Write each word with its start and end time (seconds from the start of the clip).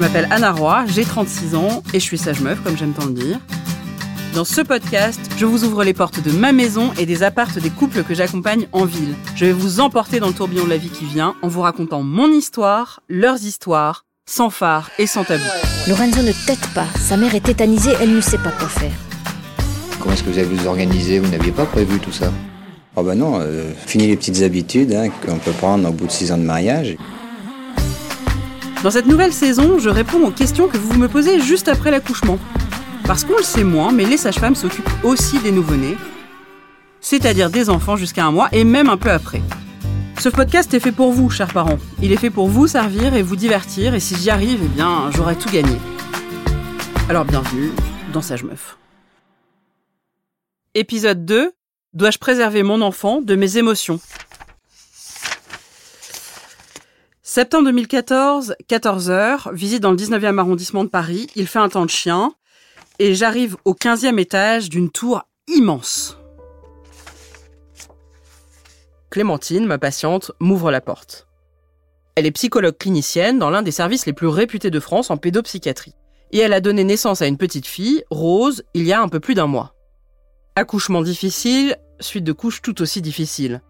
Je 0.00 0.06
m'appelle 0.06 0.28
Anna 0.30 0.52
Roy, 0.52 0.86
j'ai 0.86 1.04
36 1.04 1.54
ans 1.54 1.82
et 1.92 2.00
je 2.00 2.04
suis 2.06 2.16
sage 2.16 2.40
meuf, 2.40 2.62
comme 2.64 2.74
j'aime 2.74 2.94
tant 2.94 3.04
le 3.04 3.12
dire. 3.12 3.38
Dans 4.34 4.46
ce 4.46 4.62
podcast, 4.62 5.20
je 5.36 5.44
vous 5.44 5.64
ouvre 5.64 5.84
les 5.84 5.92
portes 5.92 6.22
de 6.22 6.30
ma 6.32 6.52
maison 6.52 6.90
et 6.98 7.04
des 7.04 7.22
appartes 7.22 7.58
des 7.58 7.68
couples 7.68 8.02
que 8.02 8.14
j'accompagne 8.14 8.66
en 8.72 8.86
ville. 8.86 9.14
Je 9.36 9.44
vais 9.44 9.52
vous 9.52 9.78
emporter 9.78 10.18
dans 10.18 10.28
le 10.28 10.32
tourbillon 10.32 10.64
de 10.64 10.70
la 10.70 10.78
vie 10.78 10.88
qui 10.88 11.04
vient 11.04 11.34
en 11.42 11.48
vous 11.48 11.60
racontant 11.60 12.02
mon 12.02 12.32
histoire, 12.32 13.02
leurs 13.10 13.44
histoires, 13.44 14.06
sans 14.24 14.48
phare 14.48 14.88
et 14.98 15.06
sans 15.06 15.24
tabou. 15.24 15.44
Lorenzo 15.86 16.22
ne 16.22 16.32
tête 16.46 16.66
pas. 16.74 16.86
Sa 16.98 17.18
mère 17.18 17.34
est 17.34 17.44
tétanisée, 17.44 17.92
elle 18.00 18.14
ne 18.14 18.22
sait 18.22 18.38
pas 18.38 18.52
quoi 18.52 18.68
faire. 18.68 18.92
Comment 20.00 20.14
est-ce 20.14 20.22
que 20.22 20.30
vous 20.30 20.38
avez 20.38 20.48
vous 20.48 20.66
organiser 20.66 21.18
Vous 21.18 21.30
n'aviez 21.30 21.52
pas 21.52 21.66
prévu 21.66 21.98
tout 21.98 22.12
ça? 22.12 22.32
Oh 22.96 23.02
bah 23.02 23.14
non, 23.14 23.38
euh, 23.42 23.70
fini 23.86 24.06
les 24.06 24.16
petites 24.16 24.40
habitudes 24.40 24.94
hein, 24.94 25.10
qu'on 25.26 25.36
peut 25.36 25.52
prendre 25.52 25.86
au 25.86 25.92
bout 25.92 26.06
de 26.06 26.10
six 26.10 26.32
ans 26.32 26.38
de 26.38 26.42
mariage. 26.42 26.96
Dans 28.82 28.90
cette 28.90 29.06
nouvelle 29.06 29.34
saison, 29.34 29.78
je 29.78 29.90
réponds 29.90 30.26
aux 30.26 30.30
questions 30.30 30.66
que 30.66 30.78
vous 30.78 30.98
me 30.98 31.06
posez 31.06 31.38
juste 31.38 31.68
après 31.68 31.90
l'accouchement. 31.90 32.38
Parce 33.04 33.24
qu'on 33.24 33.36
le 33.36 33.42
sait 33.42 33.62
moins, 33.62 33.92
mais 33.92 34.06
les 34.06 34.16
sages-femmes 34.16 34.54
s'occupent 34.54 34.88
aussi 35.04 35.38
des 35.40 35.52
nouveau-nés, 35.52 35.98
c'est-à-dire 37.02 37.50
des 37.50 37.68
enfants 37.68 37.96
jusqu'à 37.96 38.24
un 38.24 38.30
mois 38.30 38.48
et 38.52 38.64
même 38.64 38.88
un 38.88 38.96
peu 38.96 39.10
après. 39.10 39.42
Ce 40.18 40.30
podcast 40.30 40.72
est 40.72 40.80
fait 40.80 40.92
pour 40.92 41.12
vous, 41.12 41.28
chers 41.28 41.52
parents. 41.52 41.78
Il 42.00 42.10
est 42.10 42.16
fait 42.16 42.30
pour 42.30 42.48
vous 42.48 42.68
servir 42.68 43.14
et 43.14 43.22
vous 43.22 43.36
divertir, 43.36 43.94
et 43.94 44.00
si 44.00 44.14
j'y 44.14 44.30
arrive, 44.30 44.60
eh 44.64 44.68
bien, 44.68 45.10
j'aurai 45.10 45.36
tout 45.36 45.50
gagné. 45.50 45.76
Alors 47.10 47.26
bienvenue 47.26 47.72
dans 48.14 48.22
Sage 48.22 48.44
Meuf. 48.44 48.78
Épisode 50.74 51.26
2. 51.26 51.52
Dois-je 51.92 52.18
préserver 52.18 52.62
mon 52.62 52.80
enfant 52.80 53.20
de 53.20 53.34
mes 53.34 53.58
émotions? 53.58 54.00
Septembre 57.32 57.66
2014, 57.66 58.56
14h, 58.68 59.54
visite 59.54 59.80
dans 59.80 59.92
le 59.92 59.96
19e 59.96 60.36
arrondissement 60.38 60.82
de 60.82 60.88
Paris. 60.88 61.28
Il 61.36 61.46
fait 61.46 61.60
un 61.60 61.68
temps 61.68 61.84
de 61.84 61.90
chien 61.90 62.32
et 62.98 63.14
j'arrive 63.14 63.56
au 63.64 63.72
15e 63.72 64.18
étage 64.18 64.68
d'une 64.68 64.90
tour 64.90 65.22
immense. 65.46 66.18
Clémentine, 69.10 69.64
ma 69.64 69.78
patiente, 69.78 70.32
m'ouvre 70.40 70.72
la 70.72 70.80
porte. 70.80 71.28
Elle 72.16 72.26
est 72.26 72.32
psychologue 72.32 72.76
clinicienne 72.76 73.38
dans 73.38 73.50
l'un 73.50 73.62
des 73.62 73.70
services 73.70 74.06
les 74.06 74.12
plus 74.12 74.26
réputés 74.26 74.72
de 74.72 74.80
France 74.80 75.12
en 75.12 75.16
pédopsychiatrie. 75.16 75.94
Et 76.32 76.38
elle 76.38 76.52
a 76.52 76.60
donné 76.60 76.82
naissance 76.82 77.22
à 77.22 77.28
une 77.28 77.38
petite 77.38 77.68
fille, 77.68 78.02
Rose, 78.10 78.64
il 78.74 78.82
y 78.82 78.92
a 78.92 79.00
un 79.00 79.08
peu 79.08 79.20
plus 79.20 79.34
d'un 79.34 79.46
mois. 79.46 79.76
Accouchement 80.56 81.02
difficile, 81.02 81.76
suite 82.00 82.24
de 82.24 82.32
couches 82.32 82.60
tout 82.60 82.82
aussi 82.82 83.00
difficile. 83.00 83.62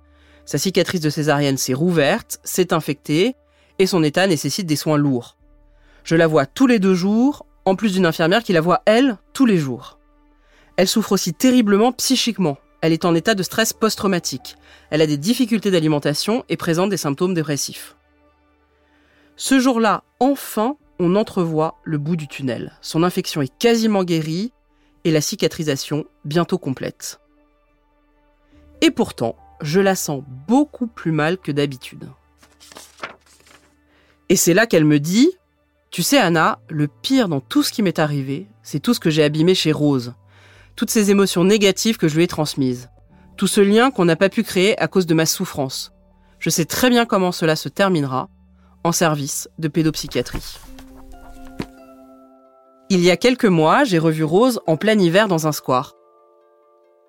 Sa 0.47 0.57
cicatrice 0.57 1.03
de 1.03 1.11
césarienne 1.11 1.59
s'est 1.59 1.75
rouverte, 1.75 2.41
s'est 2.43 2.73
infectée, 2.73 3.37
et 3.81 3.87
son 3.87 4.03
état 4.03 4.27
nécessite 4.27 4.67
des 4.67 4.77
soins 4.77 4.99
lourds. 4.99 5.39
Je 6.05 6.15
la 6.15 6.27
vois 6.27 6.45
tous 6.45 6.67
les 6.67 6.79
deux 6.79 6.95
jours, 6.95 7.47
en 7.65 7.77
plus 7.77 7.95
d'une 7.95 8.05
infirmière 8.05 8.43
qui 8.43 8.53
la 8.53 8.61
voit, 8.61 8.83
elle, 8.85 9.17
tous 9.33 9.47
les 9.47 9.57
jours. 9.57 9.99
Elle 10.77 10.87
souffre 10.87 11.13
aussi 11.13 11.33
terriblement 11.33 11.91
psychiquement. 11.93 12.59
Elle 12.83 12.93
est 12.93 13.07
en 13.07 13.15
état 13.15 13.35
de 13.35 13.43
stress 13.43 13.73
post-traumatique. 13.73 14.57
Elle 14.91 15.01
a 15.01 15.07
des 15.07 15.17
difficultés 15.17 15.71
d'alimentation 15.71 16.45
et 16.51 16.59
présente 16.59 16.91
des 16.91 16.99
symptômes 16.99 17.33
dépressifs. 17.33 17.97
Ce 19.37 19.59
jour-là, 19.59 20.05
enfin, 20.21 20.77
on 20.99 21.17
entrevoit 21.17 21.79
le 21.83 21.97
bout 21.97 22.17
du 22.17 22.29
tunnel. 22.29 22.75
Son 22.83 23.03
infection 23.03 23.41
est 23.41 23.59
quasiment 23.59 24.05
guérie 24.05 24.53
et 25.05 25.11
la 25.11 25.23
cicatrisation 25.23 26.05
bientôt 26.27 26.59
complète. 26.59 27.19
Et 28.83 28.91
pourtant, 28.91 29.37
je 29.63 29.81
la 29.81 29.95
sens 29.95 30.23
beaucoup 30.47 30.87
plus 30.87 31.13
mal 31.13 31.39
que 31.39 31.51
d'habitude. 31.51 32.11
Et 34.31 34.37
c'est 34.37 34.55
là 34.55 34.67
qu'elle 34.67 34.85
me 34.85 35.01
dit 35.01 35.29
Tu 35.91 36.05
sais, 36.05 36.17
Anna, 36.17 36.61
le 36.69 36.87
pire 36.87 37.29
dans 37.29 37.41
tout 37.41 37.65
ce 37.65 37.73
qui 37.73 37.83
m'est 37.83 37.99
arrivé, 37.99 38.47
c'est 38.63 38.79
tout 38.79 38.95
ce 38.95 39.01
que 39.01 39.11
j'ai 39.11 39.25
abîmé 39.25 39.57
chez 39.57 39.73
Rose. 39.73 40.15
Toutes 40.77 40.91
ces 40.91 41.11
émotions 41.11 41.45
négatives 41.45 41.99
que 41.99 42.07
je 42.07 42.15
lui 42.15 42.23
ai 42.23 42.29
transmises. 42.29 42.91
Tout 43.37 43.49
ce 43.49 43.61
lien 43.61 43.91
qu'on 43.91 44.05
n'a 44.05 44.15
pas 44.15 44.29
pu 44.29 44.45
créer 44.45 44.81
à 44.81 44.87
cause 44.87 45.07
de 45.07 45.15
ma 45.15 45.27
souffrance. 45.27 45.93
Je 46.39 46.49
sais 46.49 46.65
très 46.65 46.91
bien 46.91 47.07
comment 47.07 47.33
cela 47.33 47.57
se 47.57 47.69
terminera 47.69 48.29
en 48.85 48.93
service 48.93 49.49
de 49.59 49.67
pédopsychiatrie. 49.67 50.59
Il 52.89 53.01
y 53.01 53.11
a 53.11 53.17
quelques 53.17 53.45
mois, 53.45 53.83
j'ai 53.83 53.99
revu 53.99 54.23
Rose 54.23 54.61
en 54.67 54.77
plein 54.77 54.99
hiver 54.99 55.27
dans 55.27 55.49
un 55.49 55.53
square. 55.53 55.95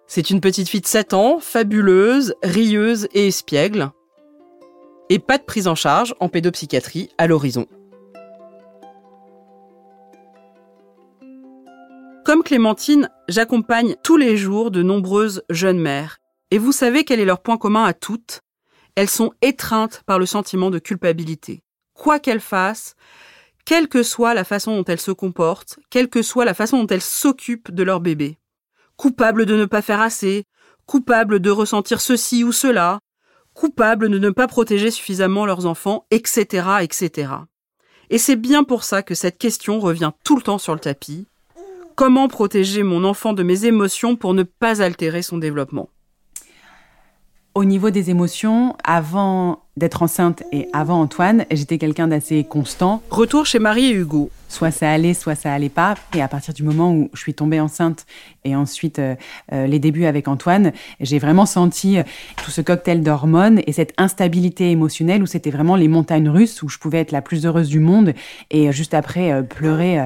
C'est 0.08 0.32
une 0.32 0.42
petite 0.42 0.70
fille 0.70 0.82
de 0.82 0.88
7 0.88 1.14
ans, 1.14 1.38
fabuleuse, 1.40 2.34
rieuse 2.44 3.08
et 3.14 3.28
espiègle. 3.28 3.92
Et 5.14 5.20
pas 5.20 5.38
de 5.38 5.44
prise 5.44 5.68
en 5.68 5.76
charge 5.76 6.16
en 6.22 6.30
pédopsychiatrie 6.30 7.10
à 7.18 7.28
l'horizon. 7.28 7.68
Comme 12.24 12.44
Clémentine, 12.44 13.10
j'accompagne 13.28 13.98
tous 14.06 14.16
les 14.16 14.38
jours 14.38 14.72
de 14.72 14.82
nombreuses 14.82 15.44
jeunes 15.50 15.82
mères. 15.82 16.20
Et 16.50 16.58
vous 16.58 16.72
savez 16.72 17.04
quel 17.04 17.20
est 17.20 17.26
leur 17.26 17.42
point 17.42 17.58
commun 17.58 17.84
à 17.84 17.94
toutes? 17.94 18.40
Elles 18.96 19.10
sont 19.10 19.34
étreintes 19.42 20.02
par 20.06 20.18
le 20.18 20.26
sentiment 20.26 20.70
de 20.70 20.80
culpabilité. 20.80 21.62
Quoi 21.94 22.22
qu'elles 22.22 22.40
fassent, 22.40 22.96
quelle 23.66 23.90
que 23.90 24.04
soit 24.04 24.34
la 24.34 24.46
façon 24.46 24.78
dont 24.78 24.86
elles 24.86 25.02
se 25.02 25.12
comportent, 25.12 25.78
quelle 25.90 26.08
que 26.08 26.22
soit 26.22 26.46
la 26.46 26.54
façon 26.54 26.78
dont 26.78 26.88
elles 26.88 27.02
s'occupent 27.02 27.72
de 27.72 27.84
leur 27.84 28.00
bébé. 28.00 28.38
Coupables 28.96 29.46
de 29.46 29.58
ne 29.58 29.66
pas 29.66 29.82
faire 29.82 30.00
assez, 30.00 30.46
coupables 30.86 31.42
de 31.42 31.50
ressentir 31.50 32.00
ceci 32.00 32.46
ou 32.46 32.54
cela, 32.54 33.00
coupables 33.62 34.10
de 34.10 34.18
ne 34.18 34.32
pas 34.32 34.48
protéger 34.48 34.90
suffisamment 34.90 35.46
leurs 35.46 35.68
enfants, 35.68 36.08
etc., 36.10 36.66
etc. 36.82 37.32
Et 38.10 38.18
c'est 38.18 38.36
bien 38.36 38.64
pour 38.64 38.84
ça 38.84 39.04
que 39.04 39.14
cette 39.14 39.38
question 39.38 39.80
revient 39.80 40.14
tout 40.24 40.36
le 40.36 40.42
temps 40.42 40.58
sur 40.58 40.74
le 40.74 40.80
tapis. 40.80 41.28
Comment 41.96 42.28
protéger 42.28 42.82
mon 42.82 43.04
enfant 43.04 43.34
de 43.34 43.44
mes 43.44 43.66
émotions 43.68 44.16
pour 44.16 44.34
ne 44.34 44.42
pas 44.42 44.82
altérer 44.82 45.22
son 45.22 45.38
développement? 45.38 45.90
Au 47.54 47.66
niveau 47.66 47.90
des 47.90 48.10
émotions, 48.10 48.78
avant 48.86 49.60
d'être 49.76 50.04
enceinte 50.04 50.42
et 50.54 50.70
avant 50.72 51.02
Antoine, 51.02 51.46
j'étais 51.52 51.78
quelqu'un 51.78 52.08
d'assez 52.08 52.46
constant. 52.46 53.02
Retour 53.10 53.46
chez 53.46 53.60
Marie 53.60 53.88
et 53.88 53.92
Hugo. 53.92 54.30
Soit 54.48 54.72
ça 54.72 54.90
allait, 54.90 55.14
soit 55.14 55.36
ça 55.36 55.54
allait 55.54 55.68
pas. 55.68 55.96
Et 56.16 56.22
à 56.22 56.30
partir 56.30 56.54
du 56.54 56.64
moment 56.64 56.94
où 56.94 57.10
je 57.14 57.20
suis 57.20 57.34
tombée 57.34 57.60
enceinte 57.60 58.06
et 58.46 58.56
ensuite 58.56 59.00
euh, 59.00 59.16
euh, 59.52 59.68
les 59.68 59.80
débuts 59.80 60.06
avec 60.06 60.30
Antoine, 60.30 60.72
j'ai 61.02 61.20
vraiment 61.20 61.46
senti 61.46 61.98
euh, 61.98 62.04
tout 62.42 62.52
ce 62.52 62.62
cocktail 62.62 63.02
d'hormones 63.02 63.60
et 63.68 63.74
cette 63.74 63.94
instabilité 63.98 64.72
émotionnelle 64.72 65.22
où 65.22 65.26
c'était 65.26 65.52
vraiment 65.52 65.76
les 65.76 65.90
montagnes 65.90 66.30
russes 66.30 66.64
où 66.64 66.70
je 66.70 66.78
pouvais 66.78 67.00
être 67.00 67.12
la 67.12 67.22
plus 67.22 67.46
heureuse 67.46 67.68
du 67.68 67.82
monde 67.82 68.14
et 68.50 68.72
juste 68.72 68.94
après 68.94 69.44
pleurer. 69.44 70.06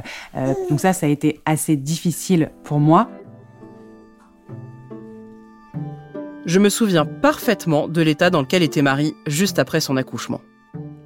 donc 0.69 0.79
ça, 0.79 0.94
ça 0.94 1.05
a 1.05 1.09
été 1.09 1.41
assez 1.45 1.75
difficile 1.75 2.50
pour 2.63 2.79
moi. 2.79 3.07
Je 6.45 6.59
me 6.59 6.69
souviens 6.69 7.06
parfaitement 7.06 7.88
de 7.88 8.01
l'état 8.03 8.29
dans 8.29 8.41
lequel 8.41 8.61
était 8.61 8.83
Marie 8.83 9.16
juste 9.25 9.57
après 9.57 9.81
son 9.81 9.97
accouchement. 9.97 10.41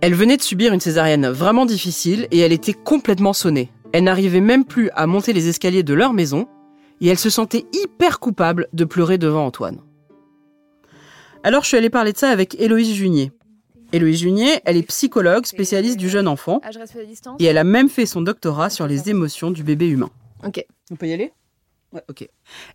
Elle 0.01 0.13
venait 0.13 0.35
de 0.35 0.41
subir 0.41 0.73
une 0.73 0.81
césarienne 0.81 1.29
vraiment 1.29 1.65
difficile 1.65 2.27
et 2.31 2.39
elle 2.39 2.51
était 2.51 2.73
complètement 2.73 3.31
sonnée. 3.31 3.71
Elle 3.93 4.03
n'arrivait 4.03 4.41
même 4.41 4.65
plus 4.65 4.89
à 4.95 5.07
monter 5.07 5.31
les 5.31 5.47
escaliers 5.47 5.83
de 5.83 5.93
leur 5.93 6.11
maison 6.11 6.47
et 6.99 7.07
elle 7.07 7.17
se 7.17 7.29
sentait 7.29 7.65
hyper 7.71 8.19
coupable 8.19 8.67
de 8.73 8.83
pleurer 8.83 9.17
devant 9.17 9.45
Antoine. 9.45 9.79
Alors 11.43 11.63
je 11.63 11.69
suis 11.69 11.77
allée 11.77 11.89
parler 11.89 12.11
de 12.11 12.17
ça 12.17 12.29
avec 12.29 12.59
Héloïse 12.59 12.93
Junier. 12.93 13.31
Héloïse 13.93 14.19
Junier, 14.19 14.59
elle 14.65 14.75
est 14.75 14.83
psychologue 14.83 15.45
spécialiste 15.45 15.97
du 15.97 16.09
jeune 16.09 16.27
enfant 16.27 16.59
et 17.39 17.45
elle 17.45 17.57
a 17.57 17.63
même 17.63 17.87
fait 17.87 18.05
son 18.05 18.21
doctorat 18.21 18.69
sur 18.69 18.87
les 18.87 19.09
émotions 19.09 19.51
du 19.51 19.63
bébé 19.63 19.87
humain. 19.87 20.09
Ok. 20.45 20.65
On 20.91 20.95
peut 20.97 21.07
y 21.07 21.13
aller? 21.13 21.31
Ouais, 21.93 22.03
ok. 22.09 22.27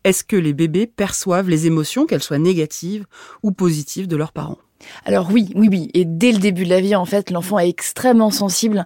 Est-ce 0.02 0.24
que 0.24 0.36
les 0.36 0.52
bébés 0.52 0.86
perçoivent 0.86 1.48
les 1.48 1.66
émotions, 1.66 2.06
qu'elles 2.06 2.22
soient 2.22 2.38
négatives 2.38 3.06
ou 3.42 3.52
positives, 3.52 4.08
de 4.08 4.16
leurs 4.16 4.32
parents? 4.32 4.58
Alors 5.04 5.30
oui, 5.30 5.50
oui, 5.54 5.68
oui. 5.70 5.90
Et 5.94 6.04
dès 6.04 6.32
le 6.32 6.38
début 6.38 6.64
de 6.64 6.70
la 6.70 6.80
vie, 6.80 6.94
en 6.94 7.04
fait, 7.04 7.30
l'enfant 7.30 7.58
est 7.58 7.68
extrêmement 7.68 8.30
sensible 8.30 8.84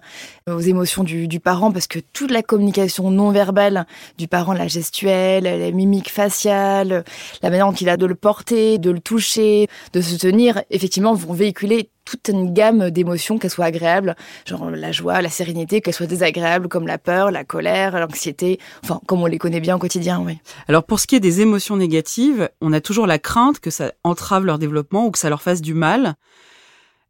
aux 0.49 0.59
émotions 0.59 1.03
du, 1.03 1.27
du, 1.27 1.39
parent 1.39 1.71
parce 1.71 1.87
que 1.87 1.99
toute 1.99 2.31
la 2.31 2.43
communication 2.43 3.11
non 3.11 3.31
verbale 3.31 3.85
du 4.17 4.27
parent, 4.27 4.53
la 4.53 4.67
gestuelle, 4.67 5.43
la 5.43 5.71
mimique 5.71 6.09
faciale, 6.09 7.03
la 7.41 7.49
manière 7.49 7.67
dont 7.67 7.73
il 7.73 7.89
a 7.89 7.97
de 7.97 8.05
le 8.05 8.15
porter, 8.15 8.77
de 8.77 8.91
le 8.91 8.99
toucher, 8.99 9.67
de 9.93 10.01
se 10.01 10.15
tenir, 10.15 10.61
effectivement, 10.69 11.13
vont 11.13 11.33
véhiculer 11.33 11.89
toute 12.09 12.27
une 12.29 12.53
gamme 12.53 12.89
d'émotions, 12.89 13.37
qu'elles 13.37 13.51
soient 13.51 13.65
agréables, 13.65 14.15
genre 14.45 14.71
la 14.71 14.91
joie, 14.91 15.21
la 15.21 15.29
sérénité, 15.29 15.81
qu'elles 15.81 15.93
soient 15.93 16.07
désagréables, 16.07 16.67
comme 16.67 16.87
la 16.87 16.97
peur, 16.97 17.29
la 17.29 17.43
colère, 17.43 17.99
l'anxiété, 17.99 18.59
enfin, 18.83 18.99
comme 19.05 19.21
on 19.21 19.27
les 19.27 19.37
connaît 19.37 19.59
bien 19.59 19.75
au 19.75 19.79
quotidien, 19.79 20.19
oui. 20.25 20.39
Alors, 20.67 20.83
pour 20.83 20.99
ce 20.99 21.07
qui 21.07 21.15
est 21.15 21.19
des 21.19 21.41
émotions 21.41 21.77
négatives, 21.77 22.49
on 22.61 22.73
a 22.73 22.81
toujours 22.81 23.05
la 23.05 23.19
crainte 23.19 23.59
que 23.59 23.69
ça 23.69 23.91
entrave 24.03 24.45
leur 24.45 24.57
développement 24.57 25.05
ou 25.05 25.11
que 25.11 25.19
ça 25.19 25.29
leur 25.29 25.41
fasse 25.41 25.61
du 25.61 25.73
mal. 25.73 26.15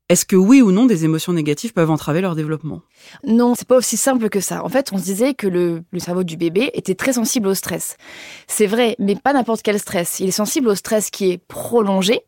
Est-ce 0.10 0.26
que 0.26 0.36
oui 0.36 0.64
ou 0.64 0.72
non 0.72 0.88
des 0.88 1.06
émotions 1.06 1.34
négatives 1.34 1.72
peuvent 1.72 1.92
entraver 1.92 2.20
leur 2.20 2.36
développement? 2.36 2.82
Non, 3.24 3.54
c'est 3.54 3.68
pas 3.68 3.76
aussi 3.76 3.96
simple 3.96 4.30
que 4.30 4.40
ça. 4.40 4.66
En 4.66 4.70
fait, 4.70 4.90
on 4.92 4.98
se 4.98 5.04
disait 5.04 5.36
que 5.36 5.46
le, 5.46 5.84
cerveau 6.00 6.24
du 6.24 6.36
bébé 6.36 6.72
était 6.74 6.96
très 6.96 7.14
sensible 7.14 7.48
au 7.48 7.54
stress. 7.54 7.96
C'est 8.48 8.66
vrai, 8.66 8.96
mais 8.98 9.16
pas 9.16 9.34
n'importe 9.34 9.62
quel 9.62 9.78
stress. 9.78 10.20
Il 10.20 10.30
est 10.30 10.32
sensible 10.32 10.68
au 10.70 10.74
stress 10.74 11.12
qui 11.12 11.30
est 11.30 11.38
prolongé 11.38 12.22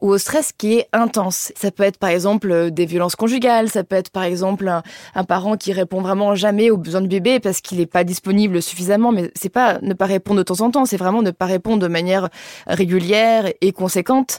ou 0.00 0.10
au 0.10 0.18
stress 0.18 0.52
qui 0.56 0.74
est 0.74 0.86
intense. 0.92 1.52
Ça 1.56 1.72
peut 1.72 1.82
être 1.82 1.98
par 1.98 2.10
exemple 2.10 2.52
euh, 2.52 2.70
des 2.70 2.86
violences 2.86 3.16
conjugales, 3.16 3.68
ça 3.68 3.82
peut 3.82 3.96
être 3.96 4.10
par 4.10 4.22
exemple 4.22 4.68
un, 4.68 4.84
un 5.16 5.24
parent 5.24 5.56
qui 5.56 5.72
répond 5.72 6.02
vraiment 6.02 6.36
jamais 6.36 6.70
aux 6.70 6.76
besoins 6.76 7.00
du 7.00 7.08
bébé 7.08 7.40
parce 7.40 7.60
qu'il 7.60 7.78
n'est 7.78 7.86
pas 7.86 8.04
disponible 8.04 8.62
suffisamment, 8.62 9.10
mais 9.10 9.32
c'est 9.34 9.48
pas 9.48 9.80
ne 9.82 9.94
pas 9.94 10.06
répondre 10.06 10.38
de 10.38 10.44
temps 10.44 10.60
en 10.60 10.70
temps, 10.70 10.86
c'est 10.86 10.96
vraiment 10.96 11.20
ne 11.20 11.32
pas 11.32 11.46
répondre 11.46 11.82
de 11.82 11.88
manière 11.88 12.28
régulière 12.68 13.52
et 13.60 13.72
conséquente 13.72 14.38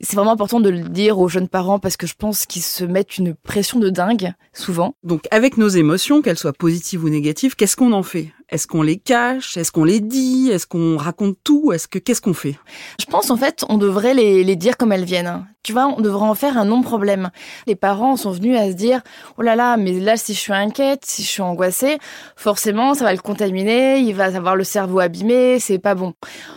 c'est 0.00 0.16
vraiment 0.16 0.32
important 0.32 0.60
de 0.60 0.70
le 0.70 0.80
dire 0.80 1.18
aux 1.18 1.28
jeunes 1.28 1.48
parents 1.48 1.78
parce 1.78 1.96
que 1.96 2.06
je 2.06 2.14
pense 2.14 2.46
qu'ils 2.46 2.62
se 2.62 2.84
mettent 2.84 3.18
une 3.18 3.34
pression 3.34 3.78
de 3.78 3.90
dingue 3.90 4.32
souvent. 4.52 4.94
Donc 5.04 5.28
avec 5.30 5.56
nos 5.58 5.68
émotions, 5.68 6.22
qu'elles 6.22 6.38
soient 6.38 6.52
positives 6.52 7.04
ou 7.04 7.08
négatives, 7.08 7.54
qu'est-ce 7.54 7.76
qu'on 7.76 7.92
en 7.92 8.02
fait? 8.02 8.28
Est-ce 8.50 8.66
qu'on 8.66 8.82
les 8.82 8.98
cache? 8.98 9.56
Est-ce 9.56 9.72
qu'on 9.72 9.84
les 9.84 10.00
dit? 10.00 10.50
Est-ce 10.50 10.66
qu'on 10.66 10.96
raconte 10.96 11.36
tout? 11.44 11.72
Est-ce 11.72 11.88
que 11.88 11.98
qu'est-ce 11.98 12.20
qu'on 12.20 12.34
fait? 12.34 12.56
Je 13.00 13.06
pense 13.06 13.30
en 13.30 13.36
fait 13.36 13.64
on 13.68 13.78
devrait 13.78 14.14
les, 14.14 14.44
les 14.44 14.56
dire 14.56 14.76
comme 14.76 14.92
elles 14.92 15.04
viennent. 15.04 15.46
Tu 15.62 15.72
vois, 15.74 15.86
on 15.88 16.00
devrait 16.00 16.26
en 16.26 16.34
faire 16.34 16.56
un 16.56 16.64
non-problème. 16.64 17.30
Les 17.66 17.76
parents 17.76 18.16
sont 18.16 18.30
venus 18.30 18.58
à 18.58 18.68
se 18.68 18.72
dire 18.72 19.02
oh 19.38 19.42
là 19.42 19.56
là, 19.56 19.76
mais 19.76 19.92
là 19.92 20.16
si 20.16 20.34
je 20.34 20.38
suis 20.38 20.52
inquiète, 20.52 21.04
si 21.04 21.22
je 21.22 21.28
suis 21.28 21.42
angoissée, 21.42 21.98
forcément 22.34 22.94
ça 22.94 23.04
va 23.04 23.12
le 23.12 23.20
contaminer, 23.20 23.98
il 23.98 24.14
va 24.14 24.24
avoir 24.24 24.56
le 24.56 24.64
cerveau 24.64 25.00
abîmé, 25.00 25.58
c'est 25.60 25.78
pas 25.78 25.94
bon. 25.94 26.14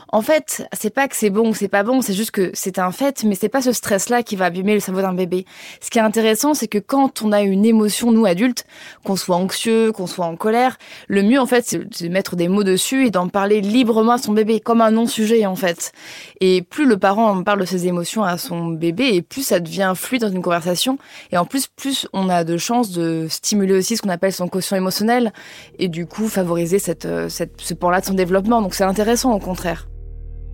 En 0.08 0.22
fait, 0.22 0.68
c'est 0.74 0.94
pas 0.94 1.08
que 1.08 1.16
c'est 1.16 1.32
bon 1.32 1.50
ou 1.50 1.54
c'est 1.54 1.68
pas 1.68 1.84
bon, 1.84 2.02
c'est 2.02 2.14
juste 2.14 2.32
que 2.32 2.52
c'est 2.54 2.80
un 2.80 2.92
fait, 2.92 3.24
mais 3.24 3.36
c'est 3.36 3.50
pas 3.50 3.62
ce 3.62 3.72
stress-là 3.72 4.24
qui 4.24 4.36
va 4.36 4.46
abîmer 4.46 4.74
le 4.74 4.80
cerveau 4.80 5.02
d'un 5.02 5.14
bébé. 5.14 5.46
Ce 5.82 5.90
qui 5.90 5.98
est 5.98 6.02
intéressant, 6.02 6.54
c'est 6.54 6.68
que 6.68 6.78
quand 6.78 7.24
on 7.24 7.32
a 7.32 7.42
une 7.42 7.66
émotion, 7.66 8.12
nous 8.12 8.26
adultes, 8.26 8.66
qu'on 9.04 9.16
soit 9.16 9.36
anxieux, 9.36 9.92
qu'on 9.92 10.08
soit 10.08 10.26
en 10.26 10.36
colère, 10.36 10.78
le 11.08 11.24
mieux 11.24 11.40
en 11.40 11.46
fait, 11.46 11.66
c'est 11.68 11.83
de 11.84 12.08
mettre 12.08 12.36
des 12.36 12.48
mots 12.48 12.64
dessus 12.64 13.06
et 13.08 13.12
d'en 13.12 13.28
parler 13.28 13.62
librement 13.62 14.14
à 14.14 14.18
son 14.18 14.34
bébé, 14.34 14.60
comme 14.60 14.82
un 14.82 14.92
non-sujet 14.92 15.46
en 15.46 15.56
fait. 15.56 15.92
Et 16.42 16.62
plus 16.62 16.86
le 16.86 16.98
parent 16.98 17.44
parle 17.44 17.62
de 17.62 17.66
ses 17.66 17.88
émotions 17.88 18.24
à 18.24 18.38
son 18.38 18.68
bébé, 18.68 19.10
et 19.14 19.22
plus 19.22 19.44
ça 19.44 19.60
devient 19.60 19.94
fluide 19.96 20.22
dans 20.22 20.32
une 20.32 20.42
conversation. 20.42 20.98
Et 21.32 21.38
en 21.38 21.46
plus, 21.46 21.68
plus 21.68 22.08
on 22.14 22.30
a 22.30 22.44
de 22.44 22.58
chances 22.58 22.92
de 22.92 23.28
stimuler 23.30 23.74
aussi 23.74 23.98
ce 23.98 24.02
qu'on 24.02 24.10
appelle 24.10 24.34
son 24.34 24.48
quotient 24.48 24.78
émotionnel 24.78 25.34
et 25.80 25.88
du 25.88 26.06
coup 26.06 26.28
favoriser 26.28 26.80
cette, 26.80 27.06
euh, 27.06 27.30
cette, 27.30 27.62
ce 27.62 27.74
pan-là 27.74 28.02
de 28.02 28.06
son 28.06 28.14
développement. 28.14 28.62
Donc 28.62 28.74
c'est 28.74 28.84
intéressant 28.84 29.34
au 29.34 29.40
contraire. 29.40 29.88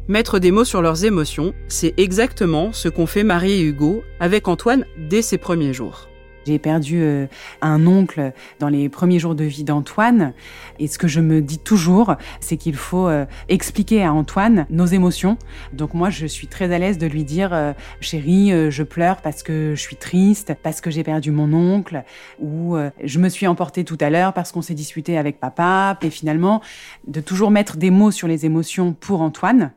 Mettre 0.08 0.40
des 0.40 0.50
mots 0.50 0.66
sur 0.66 0.82
leurs 0.82 1.06
émotions, 1.06 1.54
c'est 1.68 1.94
exactement 1.98 2.74
ce 2.74 2.90
qu'ont 2.90 3.06
fait 3.06 3.24
Marie 3.24 3.52
et 3.52 3.62
Hugo 3.62 4.02
avec 4.20 4.48
Antoine 4.48 4.86
dès 4.98 5.22
ses 5.22 5.38
premiers 5.38 5.72
jours. 5.72 6.09
J'ai 6.50 6.58
perdu 6.58 7.04
euh, 7.04 7.28
un 7.62 7.86
oncle 7.86 8.34
dans 8.58 8.70
les 8.70 8.90
premiers 8.90 9.20
jours 9.20 9.36
de 9.36 9.44
vie 9.44 9.64
d'Antoine. 9.64 10.34
Et 10.80 10.88
ce 10.88 10.98
que 10.98 11.08
je 11.08 11.22
me 11.22 11.44
dis 11.44 11.60
toujours, 11.60 12.16
c'est 12.40 12.58
qu'il 12.58 12.76
faut 12.76 13.08
euh, 13.08 13.28
expliquer 13.50 14.04
à 14.04 14.12
Antoine 14.12 14.66
nos 14.72 14.88
émotions. 14.88 15.38
Donc 15.74 15.94
moi, 15.94 16.10
je 16.10 16.26
suis 16.26 16.48
très 16.48 16.74
à 16.74 16.80
l'aise 16.80 16.98
de 16.98 17.06
lui 17.06 17.24
dire, 17.24 17.54
euh, 17.54 17.74
chérie, 18.02 18.72
je 18.72 18.82
pleure 18.82 19.18
parce 19.18 19.44
que 19.44 19.76
je 19.76 19.80
suis 19.80 19.96
triste, 19.96 20.56
parce 20.64 20.82
que 20.82 20.90
j'ai 20.90 21.04
perdu 21.04 21.30
mon 21.30 21.54
oncle, 21.54 22.04
ou 22.40 22.76
je 23.04 23.20
me 23.20 23.30
suis 23.30 23.46
emportée 23.46 23.84
tout 23.84 23.98
à 24.02 24.10
l'heure 24.10 24.34
parce 24.34 24.52
qu'on 24.52 24.64
s'est 24.64 24.74
disputé 24.74 25.20
avec 25.20 25.40
papa. 25.40 26.00
Et 26.02 26.10
finalement, 26.10 26.64
de 27.08 27.22
toujours 27.22 27.52
mettre 27.52 27.78
des 27.78 27.92
mots 27.92 28.10
sur 28.10 28.28
les 28.28 28.48
émotions 28.48 28.94
pour 28.94 29.22
Antoine. 29.22 29.72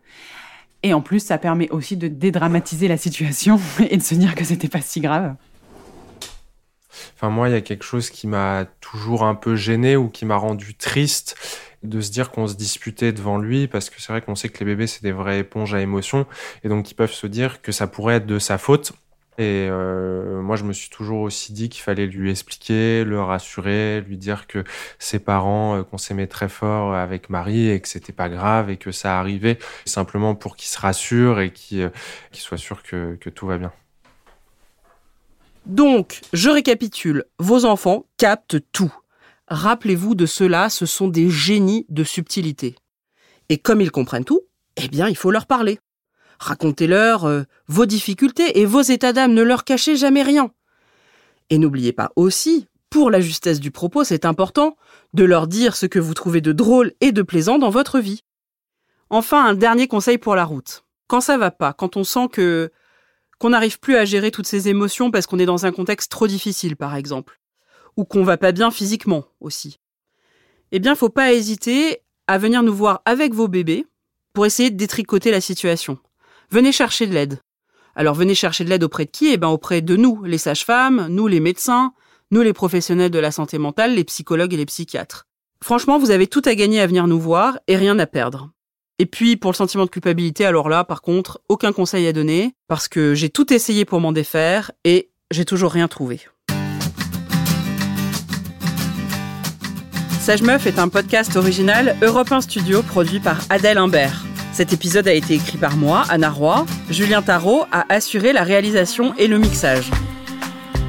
Et 0.83 0.95
en 0.95 1.03
plus, 1.03 1.21
ça 1.21 1.37
permet 1.37 1.69
aussi 1.69 1.99
de 1.99 2.09
dédramatiser 2.09 2.89
la 2.89 2.97
situation 2.97 3.61
et 3.91 3.99
de 3.99 4.03
se 4.03 4.15
dire 4.15 4.35
que 4.35 4.45
c'était 4.45 4.69
pas 4.69 4.81
si 4.81 5.01
grave. 5.01 5.37
Enfin, 7.15 7.31
moi, 7.31 7.49
il 7.49 7.53
y 7.53 7.57
a 7.57 7.61
quelque 7.61 7.85
chose 7.85 8.11
qui 8.11 8.27
m'a 8.27 8.67
toujours 8.81 9.25
un 9.25 9.35
peu 9.35 9.57
gêné 9.57 9.97
ou 9.97 10.09
qui 10.09 10.25
m'a 10.25 10.37
rendu 10.37 10.75
triste 10.75 11.37
de 11.83 12.01
se 12.01 12.11
dire 12.11 12.31
qu'on 12.31 12.47
se 12.47 12.55
disputait 12.55 13.13
devant 13.13 13.39
lui 13.39 13.67
parce 13.67 13.91
que 13.91 14.01
c'est 14.01 14.13
vrai 14.13 14.23
qu'on 14.23 14.37
sait 14.37 14.49
que 14.49 14.59
les 14.61 14.67
bébés 14.67 14.87
c'est 14.87 15.03
des 15.03 15.13
vraies 15.13 15.41
éponges 15.41 15.75
à 15.75 15.81
émotions 15.81 16.27
et 16.63 16.69
donc 16.69 16.91
ils 16.91 16.95
peuvent 16.95 17.13
se 17.13 17.27
dire 17.27 17.61
que 17.61 17.73
ça 17.73 17.89
pourrait 17.89 18.17
être 18.17 18.27
de 18.27 18.39
sa 18.39 18.57
faute 18.57 18.93
et 19.39 19.67
euh, 19.71 20.43
moi 20.43 20.57
je 20.57 20.65
me 20.65 20.75
suis 20.75 20.91
toujours 20.91 21.23
aussi 21.23 21.55
dit 21.55 21.71
qu'il 21.71 21.83
fallait 21.83 22.07
lui 22.07 22.31
expliquer, 22.31 23.03
le 23.03 23.21
rassurer, 23.21 24.03
lui 24.03 24.19
dire 24.19 24.47
que 24.47 24.63
ses 24.99 25.19
parents 25.19 25.79
euh, 25.79 25.83
qu'on 25.85 25.97
s'aimait 25.97 26.27
très 26.27 26.51
fort 26.51 26.95
avec 26.95 27.31
Marie 27.31 27.71
et 27.71 27.81
que 27.81 27.89
c'était 27.89 28.13
pas 28.13 28.29
grave 28.29 28.69
et 28.69 28.77
que 28.77 28.93
ça 28.93 29.19
arrivait 29.19 29.59
simplement 29.87 30.35
pour 30.35 30.55
qu'il 30.57 30.69
se 30.69 30.79
rassure 30.79 31.41
et 31.41 31.51
qu'il 31.51 31.81
euh, 31.83 31.91
soit 32.33 32.59
sûr 32.59 32.83
que, 32.83 33.17
que 33.21 33.31
tout 33.31 33.47
va 33.47 33.57
bien. 33.57 33.73
Donc, 35.67 36.21
je 36.33 36.51
récapitule, 36.51 37.25
vos 37.39 37.65
enfants 37.65 38.07
captent 38.17 38.59
tout. 38.73 38.93
Rappelez-vous 39.49 40.15
de 40.15 40.27
cela, 40.27 40.71
ce 40.71 40.87
sont 40.87 41.09
des 41.09 41.29
génies 41.31 41.87
de 41.89 42.05
subtilité. 42.05 42.75
Et 43.49 43.59
comme 43.59 43.81
ils 43.81 43.91
comprennent 43.91 44.25
tout, 44.25 44.41
eh 44.77 44.89
bien, 44.89 45.09
il 45.09 45.17
faut 45.17 45.31
leur 45.31 45.47
parler. 45.47 45.79
Racontez-leur 46.41 47.25
euh, 47.25 47.43
vos 47.69 47.87
difficultés 47.87 48.61
et 48.61 48.65
vos 48.65 48.81
états 48.81 49.13
d'âme, 49.13 49.35
ne 49.35 49.43
leur 49.43 49.65
cachez 49.65 49.97
jamais 49.97 50.23
rien. 50.23 50.51
Et 51.51 51.59
n'oubliez 51.59 51.93
pas 51.93 52.11
aussi, 52.17 52.67
pour 52.91 53.11
la 53.11 53.21
justesse 53.21 53.61
du 53.61 53.71
propos, 53.71 54.05
c'est 54.05 54.25
important 54.25 54.77
de 55.15 55.25
leur 55.25 55.47
dire 55.47 55.77
ce 55.77 55.87
que 55.87 55.99
vous 55.99 56.15
trouvez 56.15 56.41
de 56.41 56.53
drôle 56.53 56.93
et 57.01 57.13
de 57.13 57.23
plaisant 57.23 57.59
dans 57.59 57.71
votre 57.71 58.01
vie. 58.01 58.25
Enfin, 59.11 59.45
un 59.45 59.55
dernier 59.55 59.87
conseil 59.87 60.19
pour 60.19 60.35
la 60.35 60.45
route. 60.45 60.85
Quand 61.07 61.21
ça 61.21 61.37
va 61.37 61.51
pas, 61.51 61.73
quand 61.73 61.97
on 61.97 62.05
sent 62.05 62.29
que 62.33 62.73
qu'on 63.43 63.51
n'arrive 63.51 63.81
plus 63.81 63.97
à 63.97 64.05
gérer 64.05 64.31
toutes 64.31 64.47
ces 64.47 64.69
émotions 64.69 65.11
parce 65.11 65.27
qu'on 65.27 65.41
est 65.41 65.47
dans 65.47 65.67
un 65.67 65.73
contexte 65.73 66.13
trop 66.13 66.29
difficile, 66.29 66.77
par 66.77 66.95
exemple, 66.95 67.41
ou 67.97 68.05
qu'on 68.05 68.23
va 68.23 68.37
pas 68.37 68.53
bien 68.53 68.71
physiquement 68.71 69.25
aussi. 69.41 69.81
Eh 70.71 70.79
bien, 70.79 70.95
faut 70.95 71.09
pas 71.09 71.33
hésiter 71.33 72.03
à 72.29 72.39
venir 72.39 72.63
nous 72.63 72.73
voir 72.73 73.03
avec 73.05 73.35
vos 73.35 73.49
bébés 73.49 73.85
pour 74.33 74.47
essayer 74.47 74.71
de 74.71 74.77
détricoter 74.77 75.33
la 75.33 75.41
situation. 75.41 75.99
Venez 76.53 76.71
chercher 76.71 77.09
de 77.09 77.15
l'aide. 77.15 77.41
Alors 77.97 78.15
venez 78.15 78.37
chercher 78.37 78.63
de 78.63 78.69
l'aide 78.69 78.85
auprès 78.85 79.07
de 79.07 79.11
qui? 79.11 79.33
Eh 79.33 79.39
bien 79.39 79.49
auprès 79.49 79.81
de 79.81 79.97
nous, 79.97 80.23
les 80.23 80.39
sages-femmes, 80.39 81.09
nous 81.09 81.27
les 81.27 81.41
médecins, 81.41 81.95
nous 82.31 82.43
les 82.43 82.53
professionnels 82.53 83.11
de 83.11 83.19
la 83.19 83.33
santé 83.33 83.59
mentale, 83.59 83.97
les 83.97 84.05
psychologues 84.05 84.55
et 84.55 84.57
les 84.57 84.67
psychiatres. 84.67 85.27
Franchement, 85.61 85.99
vous 85.99 86.13
avez 86.13 86.29
tout 86.29 86.43
à 86.45 86.55
gagner 86.55 86.81
à 86.81 86.87
venir 86.87 87.09
nous 87.09 87.19
voir 87.19 87.59
et 87.67 87.77
rien 87.77 87.99
à 87.99 88.07
perdre. 88.07 88.53
Et 88.99 89.07
puis 89.07 89.37
pour 89.37 89.51
le 89.51 89.57
sentiment 89.57 89.85
de 89.85 89.91
culpabilité, 89.91 90.45
alors 90.45 90.69
là, 90.69 90.85
par 90.85 91.03
contre, 91.03 91.41
aucun 91.49 91.73
conseil 91.73 92.07
à 92.07 92.13
donner, 92.13 92.55
parce 92.69 92.89
que 92.89 93.15
j'ai 93.15 93.31
tout 93.31 93.53
essayé 93.53 93.85
pour 93.85 94.01
m'en 94.01 94.13
défaire 94.13 94.71
et 94.85 95.11
j'ai 95.31 95.45
toujours 95.45 95.73
rien 95.73 95.89
trouvé. 95.89 96.21
Sage 100.21 100.43
Meuf 100.43 100.67
est 100.67 100.79
un 100.79 100.89
podcast 100.89 101.35
original 101.35 101.97
Europe 102.01 102.31
1 102.31 102.43
Studio 102.43 102.83
produit 102.83 103.19
par 103.19 103.41
Adèle 103.51 103.79
Imbert. 103.79 104.25
Cet 104.53 104.73
épisode 104.73 105.09
a 105.09 105.15
été 105.15 105.35
écrit 105.35 105.59
par 105.59 105.77
moi, 105.77 106.05
Anna 106.11 106.31
Roy. 106.31 106.65
Julien 106.91 107.23
Tarot 107.23 107.65
a 107.73 107.87
assuré 107.89 108.33
la 108.33 108.45
réalisation 108.45 109.15
et 109.17 109.27
le 109.27 109.39
mixage. 109.39 109.91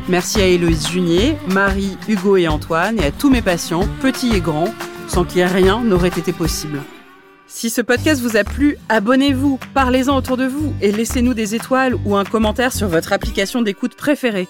Merci 0.10 0.42
à 0.42 0.46
Héloïse 0.46 0.88
Junier, 0.88 1.36
Marie, 1.48 1.98
Hugo 2.08 2.38
et 2.38 2.48
Antoine 2.48 3.00
et 3.00 3.06
à 3.06 3.12
tous 3.12 3.30
mes 3.30 3.42
patients, 3.42 3.88
petits 4.02 4.36
et 4.36 4.42
grands, 4.42 4.74
sans 5.08 5.24
qui 5.24 5.44
rien 5.44 5.82
n'aurait 5.82 6.10
été 6.10 6.34
possible. 6.34 6.82
Si 7.56 7.70
ce 7.70 7.82
podcast 7.82 8.20
vous 8.20 8.36
a 8.36 8.44
plu, 8.44 8.78
abonnez-vous, 8.90 9.60
parlez-en 9.76 10.18
autour 10.18 10.38
de 10.38 10.46
vous 10.46 10.74
et 10.82 10.92
laissez-nous 10.92 11.36
des 11.36 11.54
étoiles 11.54 11.94
ou 12.04 12.16
un 12.16 12.24
commentaire 12.24 12.74
sur 12.74 12.88
votre 12.88 13.14
application 13.14 13.62
d'écoute 13.62 13.94
préférée. 13.94 14.48